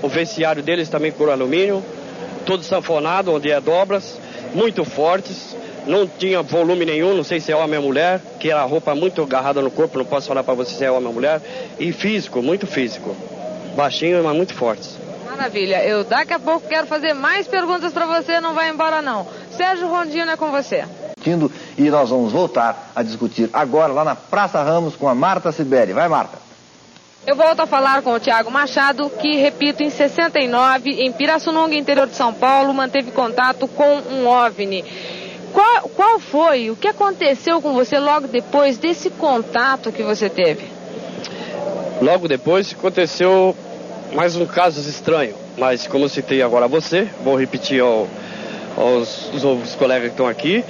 O 0.02 0.08
vestiário 0.08 0.64
deles 0.64 0.90
também 0.90 1.12
cor 1.12 1.30
alumínio 1.30 1.84
todo 2.46 2.64
sanfonado, 2.64 3.34
onde 3.34 3.52
é 3.52 3.60
dobras, 3.60 4.20
muito 4.54 4.84
fortes, 4.86 5.56
não 5.86 6.08
tinha 6.08 6.42
volume 6.42 6.86
nenhum, 6.86 7.14
não 7.14 7.24
sei 7.24 7.40
se 7.40 7.52
é 7.52 7.56
homem 7.56 7.80
ou 7.80 7.86
mulher, 7.86 8.22
que 8.40 8.50
era 8.50 8.64
roupa 8.64 8.94
muito 8.94 9.22
agarrada 9.22 9.62
no 9.62 9.72
corpo, 9.72 9.98
não 9.98 10.06
posso 10.06 10.28
falar 10.28 10.44
para 10.44 10.54
você 10.54 10.76
se 10.76 10.84
é 10.84 10.92
homem 10.92 11.08
ou 11.08 11.14
mulher, 11.14 11.42
e 11.80 11.92
físico, 11.92 12.42
muito 12.42 12.68
físico, 12.68 13.16
baixinho, 13.76 14.24
mas 14.24 14.36
muito 14.36 14.54
fortes. 14.54 14.98
Maravilha, 15.30 15.84
eu 15.86 16.04
daqui 16.04 16.34
a 16.34 16.40
pouco 16.40 16.68
quero 16.68 16.86
fazer 16.86 17.14
mais 17.14 17.48
perguntas 17.48 17.94
para 17.94 18.06
você, 18.06 18.40
não 18.40 18.54
vai 18.54 18.70
embora 18.70 19.02
não. 19.02 19.26
Sérgio 19.52 19.88
Rondino 19.88 20.32
é 20.32 20.38
com 20.38 20.52
você. 20.52 20.86
E 21.78 21.90
nós 21.90 22.10
vamos 22.10 22.32
voltar 22.32 22.92
a 22.96 23.04
discutir 23.04 23.50
agora 23.52 23.92
lá 23.92 24.04
na 24.04 24.16
Praça 24.16 24.64
Ramos 24.64 24.96
com 24.96 25.08
a 25.08 25.14
Marta 25.14 25.52
Sibeli. 25.52 25.94
Vai, 25.94 26.08
Marta. 26.08 26.39
Eu 27.28 27.36
volto 27.36 27.60
a 27.60 27.66
falar 27.68 28.02
com 28.02 28.14
o 28.14 28.20
Tiago 28.20 28.50
Machado, 28.50 29.10
que, 29.10 29.36
repito, 29.36 29.84
em 29.84 29.90
69, 29.90 30.90
em 30.90 31.12
Pirassununga, 31.12 31.76
interior 31.76 32.08
de 32.08 32.16
São 32.16 32.34
Paulo, 32.34 32.74
manteve 32.74 33.12
contato 33.12 33.68
com 33.68 33.98
um 34.10 34.26
OVNI. 34.26 34.84
Qual, 35.52 35.90
qual 35.90 36.20
foi, 36.20 36.70
o 36.70 36.76
que 36.76 36.88
aconteceu 36.88 37.62
com 37.62 37.74
você 37.74 38.00
logo 38.00 38.28
depois 38.28 38.78
desse 38.78 39.10
contato 39.10 39.92
que 39.92 40.02
você 40.02 40.30
teve? 40.30 40.66
Logo 42.02 42.28
depois 42.28 42.74
aconteceu 42.74 43.56
mais 44.14 44.36
um 44.36 44.46
caso 44.46 44.80
estranho, 44.90 45.36
mas 45.58 45.86
como 45.86 46.06
eu 46.06 46.10
citei 46.10 46.42
agora 46.42 46.66
a 46.66 46.70
você, 46.70 47.10
vou 47.24 47.36
repetir 47.36 47.82
ao, 47.82 48.08
aos, 48.78 49.44
aos 49.44 49.76
colegas 49.76 50.08
que 50.08 50.14
estão 50.14 50.28
aqui, 50.28 50.64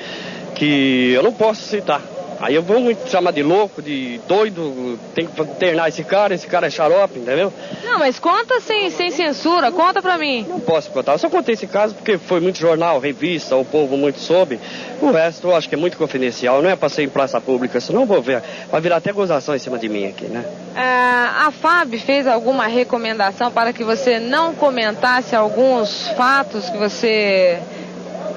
que 0.55 1.11
eu 1.13 1.21
não 1.21 1.31
posso 1.31 1.61
citar, 1.61 2.01
Aí 2.41 2.55
eu 2.55 2.63
vou 2.63 2.79
me 2.79 2.95
chamar 3.07 3.31
de 3.31 3.43
louco, 3.43 3.81
de 3.81 4.19
doido, 4.25 4.97
tem 5.13 5.27
que 5.27 5.41
internar 5.41 5.89
esse 5.89 6.03
cara, 6.05 6.33
esse 6.33 6.47
cara 6.47 6.67
é 6.67 6.69
xarope, 6.69 7.19
entendeu? 7.19 7.51
Não, 7.83 7.99
mas 7.99 8.17
conta 8.17 8.61
sem, 8.61 8.89
sem 8.89 9.11
censura, 9.11 9.71
conta 9.73 10.01
pra 10.01 10.17
mim. 10.17 10.45
Não 10.47 10.59
posso 10.59 10.89
contar, 10.89 11.13
eu 11.13 11.17
só 11.17 11.29
contei 11.29 11.53
esse 11.53 11.67
caso 11.67 11.95
porque 11.95 12.17
foi 12.17 12.39
muito 12.39 12.57
jornal, 12.57 12.97
revista, 12.99 13.57
o 13.57 13.65
povo 13.65 13.97
muito 13.97 14.19
soube. 14.19 14.57
O 15.01 15.11
resto 15.11 15.47
eu 15.49 15.55
acho 15.55 15.67
que 15.67 15.75
é 15.75 15.77
muito 15.77 15.97
confidencial, 15.97 16.61
não 16.61 16.69
é 16.69 16.77
pra 16.77 16.87
ser 16.87 17.03
em 17.03 17.09
praça 17.09 17.41
pública, 17.41 17.79
senão 17.81 18.05
vou 18.05 18.21
ver, 18.21 18.41
vai 18.71 18.79
virar 18.79 18.97
até 18.97 19.11
gozação 19.11 19.53
em 19.53 19.59
cima 19.59 19.77
de 19.77 19.89
mim 19.89 20.07
aqui, 20.07 20.25
né? 20.25 20.45
É, 20.75 20.81
a 20.81 21.51
FAB 21.51 21.95
fez 21.95 22.25
alguma 22.25 22.67
recomendação 22.67 23.51
para 23.51 23.73
que 23.73 23.83
você 23.83 24.17
não 24.17 24.55
comentasse 24.55 25.35
alguns 25.35 26.07
fatos 26.09 26.69
que 26.69 26.77
você 26.77 27.59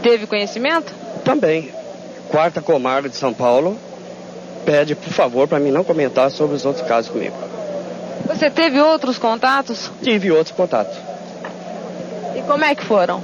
teve 0.03 0.27
conhecimento? 0.27 0.93
Também. 1.25 1.71
Quarta 2.29 2.61
Comarca 2.61 3.09
de 3.09 3.17
São 3.17 3.33
Paulo, 3.33 3.79
pede, 4.65 4.95
por 4.95 5.13
favor, 5.13 5.47
para 5.47 5.59
mim 5.59 5.71
não 5.71 5.85
comentar 5.85 6.31
sobre 6.31 6.57
os 6.57 6.65
outros 6.65 6.87
casos 6.87 7.11
comigo. 7.11 7.37
Você 8.27 8.51
teve 8.51 8.81
outros 8.81 9.19
contatos? 9.19 9.91
Tive 10.03 10.31
outros 10.31 10.55
contatos. 10.55 10.97
E 12.37 12.43
como 12.43 12.65
é 12.65 12.75
que 12.75 12.85
foram? 12.85 13.23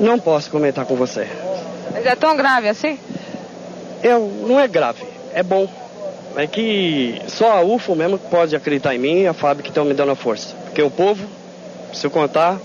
Não 0.00 0.18
posso 0.18 0.50
comentar 0.50 0.84
com 0.84 0.96
você. 0.96 1.28
Mas 1.92 2.06
é 2.06 2.16
tão 2.16 2.36
grave 2.36 2.68
assim? 2.68 2.98
Eu, 4.02 4.20
não 4.46 4.58
é 4.58 4.66
grave, 4.66 5.04
é 5.32 5.42
bom. 5.42 5.68
É 6.34 6.46
que 6.46 7.20
só 7.28 7.58
a 7.58 7.62
UFO 7.62 7.94
mesmo 7.94 8.18
pode 8.18 8.56
acreditar 8.56 8.94
em 8.94 8.98
mim 8.98 9.20
e 9.20 9.26
a 9.26 9.34
fábrica 9.34 9.64
que 9.64 9.68
estão 9.68 9.84
me 9.84 9.94
dando 9.94 10.12
a 10.12 10.16
força. 10.16 10.54
Porque 10.64 10.82
o 10.82 10.90
povo, 10.90 11.26
se 11.92 12.06
eu 12.06 12.10
contar, 12.10 12.58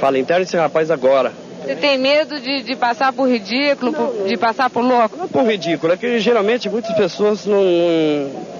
fala, 0.00 0.18
interno 0.18 0.42
esse 0.42 0.56
rapaz 0.56 0.90
agora. 0.90 1.32
Você 1.68 1.76
tem 1.76 1.98
medo 1.98 2.40
de, 2.40 2.62
de 2.62 2.74
passar 2.74 3.12
por 3.12 3.28
ridículo, 3.28 3.92
não, 3.92 4.26
de 4.26 4.38
passar 4.38 4.70
por 4.70 4.82
louco? 4.82 5.18
Não 5.18 5.28
por 5.28 5.44
ridículo, 5.44 5.92
é 5.92 5.98
que 5.98 6.18
geralmente 6.18 6.66
muitas 6.66 6.96
pessoas 6.96 7.44
não, 7.44 7.62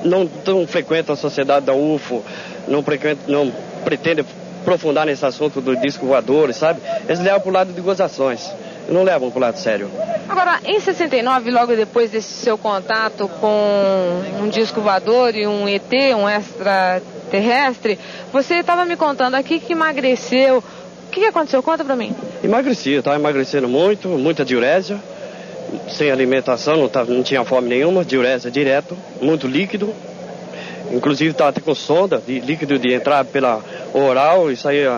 não, 0.04 0.30
não 0.46 0.66
frequentam 0.66 1.14
a 1.14 1.16
sociedade 1.16 1.64
da 1.64 1.72
UFO, 1.72 2.22
não, 2.68 2.82
frequentam, 2.82 3.24
não 3.26 3.50
pretendem 3.82 4.26
aprofundar 4.60 5.06
nesse 5.06 5.24
assunto 5.24 5.58
do 5.62 5.74
disco 5.74 6.04
voador, 6.04 6.52
sabe? 6.52 6.82
Eles 7.06 7.18
levam 7.20 7.40
para 7.40 7.48
o 7.48 7.52
lado 7.54 7.72
de 7.72 7.80
gozações, 7.80 8.52
não 8.90 9.02
levam 9.04 9.30
para 9.30 9.38
o 9.38 9.40
lado 9.40 9.58
sério. 9.58 9.90
Agora, 10.28 10.60
em 10.66 10.78
69, 10.78 11.50
logo 11.50 11.74
depois 11.74 12.10
desse 12.10 12.34
seu 12.34 12.58
contato 12.58 13.26
com 13.40 14.22
um 14.42 14.50
disco 14.50 14.82
voador 14.82 15.34
e 15.34 15.46
um 15.46 15.66
ET, 15.66 15.90
um 16.14 16.28
extraterrestre, 16.28 17.98
você 18.30 18.56
estava 18.56 18.84
me 18.84 18.96
contando 18.96 19.34
aqui 19.34 19.58
que 19.60 19.72
emagreceu 19.72 20.62
o 21.08 21.10
que, 21.10 21.20
que 21.20 21.26
aconteceu? 21.26 21.62
Conta 21.62 21.82
pra 21.82 21.96
mim. 21.96 22.14
Emagreci, 22.42 22.92
eu 22.92 23.02
tava 23.02 23.16
emagrecendo 23.16 23.68
muito, 23.68 24.08
muita 24.08 24.44
diurésia, 24.44 24.98
sem 25.88 26.10
alimentação, 26.10 26.76
não, 26.76 26.88
tava, 26.88 27.12
não 27.12 27.22
tinha 27.22 27.44
fome 27.44 27.68
nenhuma, 27.68 28.04
diurésia 28.04 28.50
direto, 28.50 28.96
muito 29.20 29.46
líquido. 29.46 29.92
Inclusive 30.90 31.32
estava 31.32 31.50
até 31.50 31.60
com 31.60 31.74
sonda, 31.74 32.22
de 32.24 32.40
líquido 32.40 32.78
de 32.78 32.94
entrar 32.94 33.24
pela 33.24 33.62
oral 33.92 34.50
e 34.50 34.56
sair 34.56 34.88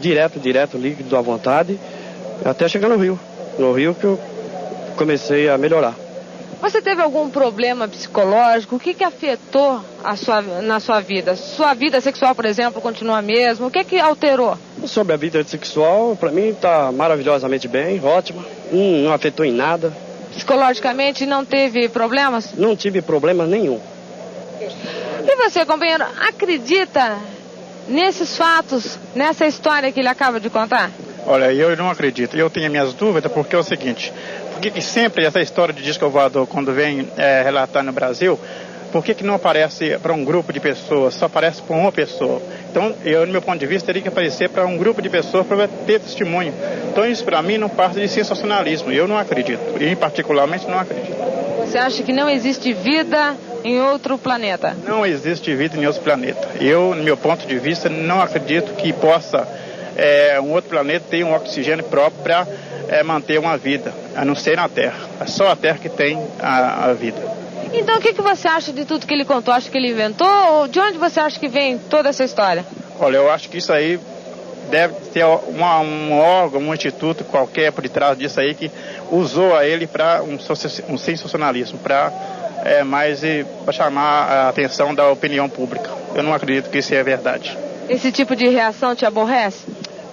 direto, 0.00 0.38
direto, 0.38 0.76
líquido 0.76 1.16
à 1.16 1.20
vontade, 1.20 1.78
até 2.44 2.68
chegar 2.68 2.88
no 2.88 2.96
rio. 2.96 3.18
No 3.58 3.72
rio 3.72 3.94
que 3.94 4.04
eu 4.04 4.18
comecei 4.96 5.48
a 5.48 5.56
melhorar. 5.56 5.94
Você 6.60 6.80
teve 6.80 7.02
algum 7.02 7.28
problema 7.28 7.88
psicológico? 7.88 8.76
O 8.76 8.78
que, 8.78 8.94
que 8.94 9.02
afetou 9.02 9.80
a 10.04 10.14
sua, 10.14 10.40
na 10.42 10.78
sua 10.78 11.00
vida? 11.00 11.34
Sua 11.34 11.74
vida 11.74 12.00
sexual, 12.00 12.34
por 12.34 12.44
exemplo, 12.44 12.80
continua 12.80 13.18
a 13.18 13.22
mesma? 13.22 13.66
O 13.66 13.70
que, 13.70 13.82
que 13.82 13.98
alterou? 13.98 14.56
Sobre 14.86 15.14
a 15.14 15.16
vida 15.16 15.42
sexual, 15.44 16.16
para 16.16 16.30
mim 16.30 16.48
está 16.48 16.90
maravilhosamente 16.92 17.68
bem, 17.68 18.00
ótima. 18.04 18.44
Hum, 18.72 19.04
não 19.04 19.12
afetou 19.12 19.44
em 19.44 19.52
nada. 19.52 19.92
Psicologicamente 20.34 21.26
não 21.26 21.44
teve 21.44 21.88
problemas? 21.88 22.52
Não 22.54 22.74
tive 22.74 23.00
problema 23.02 23.46
nenhum. 23.46 23.80
E 24.60 25.36
você, 25.36 25.64
companheiro, 25.64 26.04
acredita 26.20 27.18
nesses 27.88 28.36
fatos, 28.36 28.98
nessa 29.14 29.46
história 29.46 29.92
que 29.92 30.00
ele 30.00 30.08
acaba 30.08 30.40
de 30.40 30.50
contar? 30.50 30.90
Olha, 31.26 31.52
eu 31.52 31.76
não 31.76 31.90
acredito. 31.90 32.36
Eu 32.36 32.50
tenho 32.50 32.70
minhas 32.70 32.92
dúvidas 32.94 33.30
porque 33.30 33.54
é 33.54 33.58
o 33.58 33.62
seguinte: 33.62 34.12
que, 34.62 34.70
que 34.70 34.80
sempre 34.80 35.26
essa 35.26 35.40
história 35.40 35.74
de 35.74 35.82
disco 35.82 36.08
voador, 36.08 36.46
quando 36.46 36.72
vem 36.72 37.08
é, 37.16 37.42
relatar 37.42 37.82
no 37.82 37.92
Brasil, 37.92 38.38
por 38.92 39.02
que, 39.02 39.14
que 39.14 39.24
não 39.24 39.34
aparece 39.34 39.98
para 39.98 40.12
um 40.12 40.22
grupo 40.22 40.52
de 40.52 40.60
pessoas, 40.60 41.14
só 41.14 41.24
aparece 41.24 41.62
para 41.62 41.74
uma 41.74 41.90
pessoa? 41.90 42.40
Então, 42.70 42.94
eu, 43.04 43.26
no 43.26 43.32
meu 43.32 43.40
ponto 43.40 43.58
de 43.58 43.66
vista, 43.66 43.86
teria 43.86 44.02
que 44.02 44.08
aparecer 44.08 44.50
para 44.50 44.66
um 44.66 44.76
grupo 44.76 45.00
de 45.00 45.08
pessoas 45.08 45.46
para 45.46 45.66
ter 45.66 45.98
testemunho. 45.98 46.52
Então, 46.90 47.06
isso 47.06 47.24
para 47.24 47.40
mim 47.42 47.56
não 47.56 47.70
passa 47.70 47.98
de 47.98 48.06
sensacionalismo. 48.06 48.92
Eu 48.92 49.08
não 49.08 49.16
acredito. 49.16 49.82
E, 49.82 49.96
particularmente, 49.96 50.68
não 50.68 50.78
acredito. 50.78 51.16
Você 51.60 51.78
acha 51.78 52.02
que 52.02 52.12
não 52.12 52.28
existe 52.28 52.72
vida 52.74 53.34
em 53.64 53.80
outro 53.80 54.18
planeta? 54.18 54.76
Não 54.86 55.06
existe 55.06 55.54
vida 55.54 55.76
em 55.76 55.86
outro 55.86 56.02
planeta. 56.02 56.48
Eu, 56.60 56.94
no 56.94 57.02
meu 57.02 57.16
ponto 57.16 57.46
de 57.46 57.58
vista, 57.58 57.88
não 57.88 58.20
acredito 58.20 58.74
que 58.74 58.92
possa 58.92 59.48
é, 59.96 60.38
um 60.40 60.52
outro 60.52 60.68
planeta 60.68 61.06
ter 61.08 61.24
um 61.24 61.34
oxigênio 61.34 61.84
próprio 61.84 62.22
para 62.22 62.46
é, 62.88 63.02
manter 63.02 63.38
uma 63.38 63.56
vida, 63.56 63.92
a 64.14 64.24
não 64.24 64.34
ser 64.34 64.56
na 64.56 64.68
Terra. 64.68 65.08
É 65.20 65.26
só 65.26 65.48
a 65.48 65.56
Terra 65.56 65.78
que 65.78 65.88
tem 65.88 66.18
a, 66.38 66.90
a 66.90 66.92
vida. 66.92 67.41
Então, 67.74 67.96
o 67.96 68.00
que, 68.00 68.12
que 68.12 68.22
você 68.22 68.46
acha 68.46 68.72
de 68.72 68.84
tudo 68.84 69.06
que 69.06 69.14
ele 69.14 69.24
contou? 69.24 69.52
Acha 69.52 69.70
que 69.70 69.76
ele 69.76 69.90
inventou? 69.90 70.28
Ou 70.28 70.68
de 70.68 70.78
onde 70.78 70.98
você 70.98 71.20
acha 71.20 71.38
que 71.38 71.48
vem 71.48 71.78
toda 71.78 72.10
essa 72.10 72.24
história? 72.24 72.64
Olha, 72.98 73.16
eu 73.16 73.30
acho 73.30 73.48
que 73.48 73.58
isso 73.58 73.72
aí 73.72 73.98
deve 74.70 74.94
ter 75.12 75.24
uma, 75.24 75.80
um 75.80 76.12
órgão, 76.12 76.60
um 76.60 76.74
instituto 76.74 77.24
qualquer 77.24 77.72
por 77.72 77.82
detrás 77.82 78.16
disso 78.16 78.40
aí 78.40 78.54
que 78.54 78.70
usou 79.10 79.54
a 79.54 79.66
ele 79.66 79.86
para 79.86 80.22
um, 80.22 80.38
um 80.88 80.98
sensacionalismo, 80.98 81.78
para 81.78 82.12
é, 82.64 82.84
mais 82.84 83.20
para 83.64 83.72
chamar 83.72 84.30
a 84.30 84.48
atenção 84.48 84.94
da 84.94 85.10
opinião 85.10 85.48
pública. 85.48 85.90
Eu 86.14 86.22
não 86.22 86.32
acredito 86.32 86.70
que 86.70 86.78
isso 86.78 86.94
é 86.94 87.02
verdade. 87.02 87.56
Esse 87.88 88.12
tipo 88.12 88.36
de 88.36 88.48
reação 88.48 88.94
te 88.94 89.04
aborrece? 89.04 89.66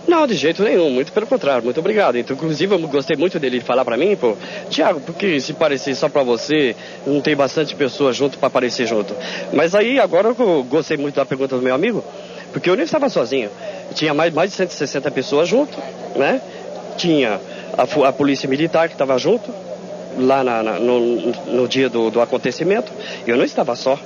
Não, 0.09 0.25
de 0.25 0.33
jeito 0.33 0.63
nenhum, 0.63 0.89
muito 0.89 1.11
pelo 1.11 1.27
contrário, 1.27 1.63
muito 1.63 1.79
obrigado. 1.79 2.17
Então, 2.17 2.35
inclusive, 2.35 2.73
eu 2.73 2.79
gostei 2.87 3.15
muito 3.15 3.39
dele 3.39 3.59
falar 3.59 3.85
para 3.85 3.95
mim, 3.95 4.15
pô, 4.15 4.35
Tiago, 4.67 4.99
porque 4.99 5.39
se 5.39 5.53
parecer 5.53 5.93
só 5.93 6.09
para 6.09 6.23
você, 6.23 6.75
não 7.05 7.21
tem 7.21 7.35
bastante 7.35 7.75
pessoas 7.75 8.15
junto 8.15 8.39
para 8.39 8.47
aparecer 8.47 8.87
junto. 8.87 9.15
Mas 9.53 9.75
aí, 9.75 9.99
agora 9.99 10.29
eu 10.29 10.63
gostei 10.63 10.97
muito 10.97 11.13
da 11.13 11.27
pergunta 11.27 11.55
do 11.55 11.61
meu 11.61 11.75
amigo, 11.75 12.03
porque 12.51 12.71
eu 12.71 12.75
nem 12.75 12.85
estava 12.85 13.07
sozinho. 13.07 13.51
Tinha 13.93 14.11
mais, 14.11 14.33
mais 14.33 14.49
de 14.49 14.55
160 14.55 15.11
pessoas 15.11 15.47
junto, 15.47 15.77
né? 16.15 16.41
Tinha 16.97 17.39
a, 17.77 18.07
a 18.07 18.11
polícia 18.11 18.49
militar 18.49 18.87
que 18.87 18.95
estava 18.95 19.15
junto, 19.19 19.53
lá 20.17 20.43
na, 20.43 20.63
na, 20.63 20.79
no, 20.79 20.99
no, 20.99 21.67
dia 21.67 21.87
do, 21.87 22.09
do 22.09 22.19
acontecimento. 22.19 22.91
Eu 23.27 23.37
não 23.37 23.45
estava 23.45 23.75
só. 23.75 23.99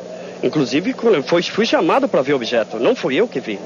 Inclusive, 0.43 0.93
foi, 1.25 1.41
fui 1.41 1.65
chamado 1.65 2.09
para 2.09 2.21
ver 2.21 2.33
o 2.33 2.35
objeto, 2.35 2.77
não 2.77 2.93
fui 2.93 3.15
eu 3.15 3.25
que 3.25 3.39
vi. 3.39 3.57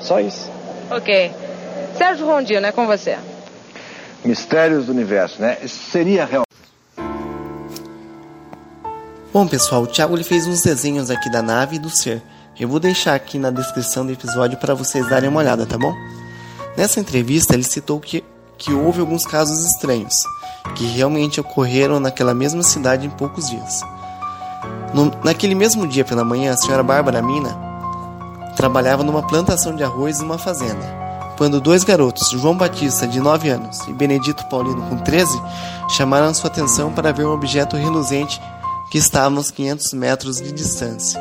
Só 0.00 0.18
isso. 0.18 0.50
Ok. 0.90 1.45
Sérgio 1.96 2.26
Rondino, 2.26 2.66
é 2.66 2.72
com 2.72 2.86
você. 2.86 3.18
Mistérios 4.24 4.86
do 4.86 4.92
Universo, 4.92 5.40
né? 5.40 5.56
Seria 5.66 6.24
realmente. 6.24 6.46
Bom, 9.32 9.46
pessoal, 9.46 9.82
o 9.82 9.86
Thiago 9.86 10.14
ele 10.14 10.24
fez 10.24 10.46
uns 10.46 10.62
desenhos 10.62 11.10
aqui 11.10 11.30
da 11.30 11.42
nave 11.42 11.76
e 11.76 11.78
do 11.78 11.90
ser. 11.90 12.22
Eu 12.58 12.68
vou 12.68 12.80
deixar 12.80 13.14
aqui 13.14 13.38
na 13.38 13.50
descrição 13.50 14.06
do 14.06 14.12
episódio 14.12 14.58
para 14.58 14.74
vocês 14.74 15.08
darem 15.08 15.28
uma 15.28 15.40
olhada, 15.40 15.66
tá 15.66 15.76
bom? 15.76 15.92
Nessa 16.76 17.00
entrevista, 17.00 17.54
ele 17.54 17.62
citou 17.62 18.00
que, 18.00 18.24
que 18.56 18.72
houve 18.72 19.00
alguns 19.00 19.26
casos 19.26 19.64
estranhos, 19.64 20.14
que 20.74 20.86
realmente 20.86 21.40
ocorreram 21.40 22.00
naquela 22.00 22.34
mesma 22.34 22.62
cidade 22.62 23.06
em 23.06 23.10
poucos 23.10 23.48
dias. 23.50 23.80
No, 24.94 25.12
naquele 25.22 25.54
mesmo 25.54 25.86
dia 25.86 26.04
pela 26.04 26.24
manhã, 26.24 26.52
a 26.52 26.56
senhora 26.56 26.82
Bárbara 26.82 27.20
Mina 27.20 27.56
trabalhava 28.56 29.04
numa 29.04 29.26
plantação 29.26 29.76
de 29.76 29.84
arroz 29.84 30.18
numa 30.20 30.38
fazenda 30.38 31.05
quando 31.36 31.60
dois 31.60 31.84
garotos, 31.84 32.30
João 32.30 32.56
Batista, 32.56 33.06
de 33.06 33.20
9 33.20 33.48
anos, 33.50 33.80
e 33.86 33.92
Benedito 33.92 34.44
Paulino, 34.48 34.82
com 34.88 34.96
13, 34.96 35.40
chamaram 35.90 36.32
sua 36.32 36.48
atenção 36.48 36.92
para 36.92 37.12
ver 37.12 37.26
um 37.26 37.32
objeto 37.32 37.76
reluzente 37.76 38.40
que 38.90 38.98
estava 38.98 39.34
a 39.34 39.38
uns 39.38 39.50
500 39.50 39.92
metros 39.92 40.36
de 40.40 40.52
distância. 40.52 41.20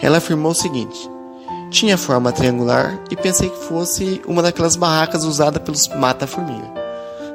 Ela 0.00 0.18
afirmou 0.18 0.52
o 0.52 0.54
seguinte: 0.54 1.10
Tinha 1.70 1.96
forma 1.96 2.32
triangular 2.32 2.98
e 3.10 3.16
pensei 3.16 3.48
que 3.48 3.64
fosse 3.64 4.20
uma 4.26 4.42
daquelas 4.42 4.76
barracas 4.76 5.24
usadas 5.24 5.62
pelos 5.62 5.88
mata-formiga. 5.88 6.74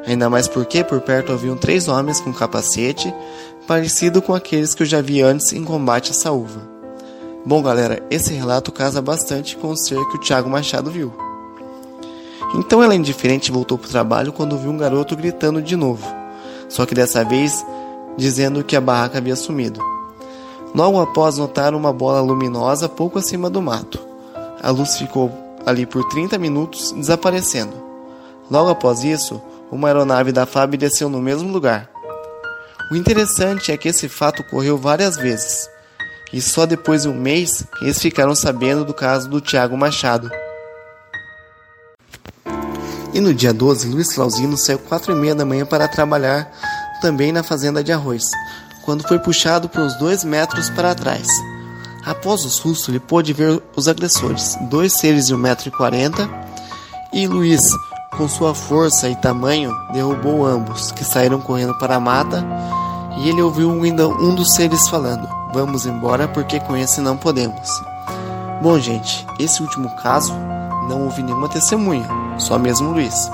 Ainda 0.05 0.29
mais 0.29 0.47
porque 0.47 0.83
por 0.83 1.01
perto 1.01 1.31
haviam 1.31 1.57
três 1.57 1.87
homens 1.87 2.19
com 2.19 2.33
capacete, 2.33 3.13
parecido 3.67 4.21
com 4.21 4.33
aqueles 4.33 4.73
que 4.73 4.83
eu 4.83 4.87
já 4.87 5.01
vi 5.01 5.21
antes 5.21 5.53
em 5.53 5.63
combate 5.63 6.11
à 6.11 6.13
saúva. 6.13 6.69
Bom, 7.45 7.61
galera, 7.61 8.03
esse 8.11 8.33
relato 8.33 8.71
casa 8.71 9.01
bastante 9.01 9.57
com 9.57 9.69
o 9.69 9.77
ser 9.77 9.97
que 10.09 10.17
o 10.17 10.19
Tiago 10.19 10.49
Machado 10.49 10.91
viu. 10.91 11.30
Então 12.55 12.83
ela 12.83 12.95
indiferente 12.95 13.51
voltou 13.51 13.77
para 13.77 13.87
o 13.87 13.91
trabalho 13.91 14.33
quando 14.33 14.57
viu 14.57 14.71
um 14.71 14.77
garoto 14.77 15.15
gritando 15.15 15.61
de 15.61 15.75
novo, 15.75 16.05
só 16.67 16.85
que 16.85 16.93
dessa 16.93 17.23
vez 17.23 17.65
dizendo 18.17 18.63
que 18.63 18.75
a 18.75 18.81
barraca 18.81 19.17
havia 19.17 19.35
sumido. 19.35 19.81
Logo 20.73 20.99
após 21.01 21.37
notaram 21.37 21.77
uma 21.77 21.91
bola 21.91 22.21
luminosa 22.21 22.87
pouco 22.87 23.19
acima 23.19 23.49
do 23.49 23.61
mato. 23.61 23.99
A 24.61 24.69
luz 24.69 24.97
ficou 24.97 25.31
ali 25.65 25.85
por 25.85 26.07
30 26.09 26.37
minutos 26.37 26.91
desaparecendo. 26.91 27.73
Logo 28.49 28.69
após 28.69 29.03
isso, 29.03 29.41
uma 29.71 29.87
aeronave 29.87 30.31
da 30.31 30.45
FAB 30.45 30.75
desceu 30.75 31.09
no 31.09 31.21
mesmo 31.21 31.51
lugar. 31.51 31.89
O 32.91 32.95
interessante 32.95 33.71
é 33.71 33.77
que 33.77 33.87
esse 33.87 34.09
fato 34.09 34.41
ocorreu 34.41 34.77
várias 34.77 35.15
vezes, 35.15 35.69
e 36.33 36.41
só 36.41 36.65
depois 36.65 37.03
de 37.03 37.09
um 37.09 37.13
mês 37.13 37.63
eles 37.81 37.99
ficaram 37.99 38.35
sabendo 38.35 38.83
do 38.83 38.93
caso 38.93 39.29
do 39.29 39.39
Tiago 39.39 39.77
Machado. 39.77 40.29
E 43.13 43.19
no 43.19 43.33
dia 43.33 43.53
12, 43.53 43.89
Luiz 43.89 44.13
Flauzino 44.13 44.55
saiu 44.55 44.79
quatro 44.79 45.11
e 45.11 45.15
meia 45.15 45.35
da 45.35 45.45
manhã 45.45 45.65
para 45.65 45.87
trabalhar 45.87 46.49
também 47.01 47.31
na 47.31 47.43
fazenda 47.43 47.83
de 47.83 47.91
arroz, 47.91 48.29
quando 48.83 49.07
foi 49.07 49.19
puxado 49.19 49.67
por 49.67 49.81
uns 49.81 49.97
dois 49.97 50.23
metros 50.23 50.69
para 50.69 50.95
trás. 50.95 51.27
Após 52.05 52.45
o 52.45 52.49
susto, 52.49 52.89
ele 52.89 52.99
pôde 52.99 53.33
ver 53.33 53.61
os 53.75 53.87
agressores, 53.87 54.57
dois 54.69 54.93
seres 54.93 55.27
de 55.27 55.35
1,40m, 55.35 56.29
e 57.13 57.27
Luiz, 57.27 57.61
com 58.17 58.27
sua 58.29 58.55
força 58.55 59.09
e 59.09 59.15
tamanho, 59.15 59.71
derrubou 59.91 60.45
ambos, 60.45 60.91
que 60.91 61.03
saíram 61.03 61.41
correndo 61.41 61.77
para 61.77 61.95
a 61.95 61.99
mata, 61.99 62.45
e 63.17 63.29
ele 63.29 63.41
ouviu 63.41 63.71
ainda 63.83 64.07
um 64.07 64.33
dos 64.33 64.53
seres 64.53 64.87
falando: 64.87 65.27
Vamos 65.53 65.85
embora 65.85 66.27
porque 66.27 66.59
com 66.61 66.77
esse 66.77 67.01
não 67.01 67.17
podemos. 67.17 67.69
Bom, 68.61 68.79
gente, 68.79 69.27
esse 69.39 69.61
último 69.61 69.89
caso 69.97 70.33
não 70.87 71.03
houve 71.03 71.21
nenhuma 71.21 71.49
testemunha, 71.49 72.07
só 72.41 72.57
mesmo 72.59 72.91
Luiz. 72.91 73.29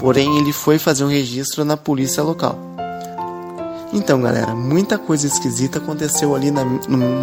Porém, 0.00 0.38
ele 0.38 0.52
foi 0.52 0.78
fazer 0.78 1.04
um 1.04 1.08
registro 1.08 1.64
na 1.64 1.76
polícia 1.76 2.22
local. 2.22 2.58
Então, 3.92 4.20
galera, 4.20 4.54
muita 4.54 4.98
coisa 4.98 5.26
esquisita 5.26 5.78
aconteceu 5.78 6.34
ali 6.34 6.50
na, 6.50 6.64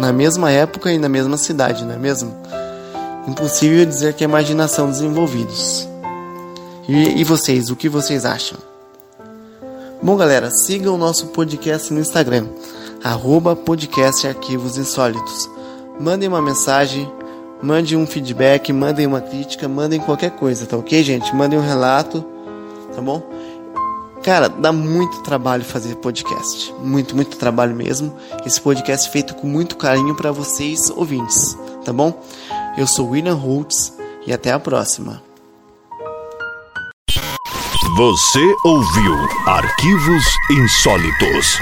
na 0.00 0.12
mesma 0.12 0.50
época 0.50 0.90
e 0.90 0.98
na 0.98 1.08
mesma 1.08 1.36
cidade, 1.36 1.84
não 1.84 1.94
é 1.94 1.98
mesmo? 1.98 2.34
Impossível 3.28 3.84
dizer 3.86 4.14
que 4.14 4.24
é 4.24 4.26
imaginação 4.26 4.88
dos 4.88 5.00
envolvidos. 5.00 5.88
E, 6.88 7.20
e 7.20 7.24
vocês, 7.24 7.70
o 7.70 7.76
que 7.76 7.88
vocês 7.88 8.24
acham? 8.24 8.58
Bom, 10.02 10.16
galera, 10.16 10.50
sigam 10.50 10.94
o 10.94 10.98
nosso 10.98 11.28
podcast 11.28 11.92
no 11.92 12.00
Instagram, 12.00 12.46
arroba 13.02 13.54
podcast 13.54 14.26
Arquivos 14.26 14.76
Insólitos. 14.76 15.48
Mandem 15.98 16.28
uma 16.28 16.42
mensagem, 16.42 17.10
Mande 17.64 17.96
um 17.96 18.06
feedback, 18.06 18.70
mandem 18.74 19.06
uma 19.06 19.22
crítica, 19.22 19.66
mandem 19.66 19.98
qualquer 19.98 20.32
coisa, 20.32 20.66
tá 20.66 20.76
ok, 20.76 21.02
gente? 21.02 21.34
Mandem 21.34 21.58
um 21.58 21.66
relato, 21.66 22.22
tá 22.94 23.00
bom? 23.00 23.22
Cara, 24.22 24.50
dá 24.50 24.70
muito 24.70 25.22
trabalho 25.22 25.64
fazer 25.64 25.96
podcast. 25.96 26.74
Muito, 26.80 27.16
muito 27.16 27.38
trabalho 27.38 27.74
mesmo. 27.74 28.14
Esse 28.44 28.60
podcast 28.60 29.08
é 29.08 29.12
feito 29.12 29.34
com 29.34 29.46
muito 29.46 29.78
carinho 29.78 30.14
para 30.14 30.30
vocês 30.30 30.90
ouvintes, 30.90 31.56
tá 31.86 31.90
bom? 31.90 32.22
Eu 32.76 32.86
sou 32.86 33.08
William 33.08 33.32
Holtz 33.32 33.94
e 34.26 34.32
até 34.34 34.52
a 34.52 34.60
próxima. 34.60 35.22
Você 37.96 38.54
ouviu 38.66 39.14
Arquivos 39.46 40.24
Insólitos. 40.50 41.58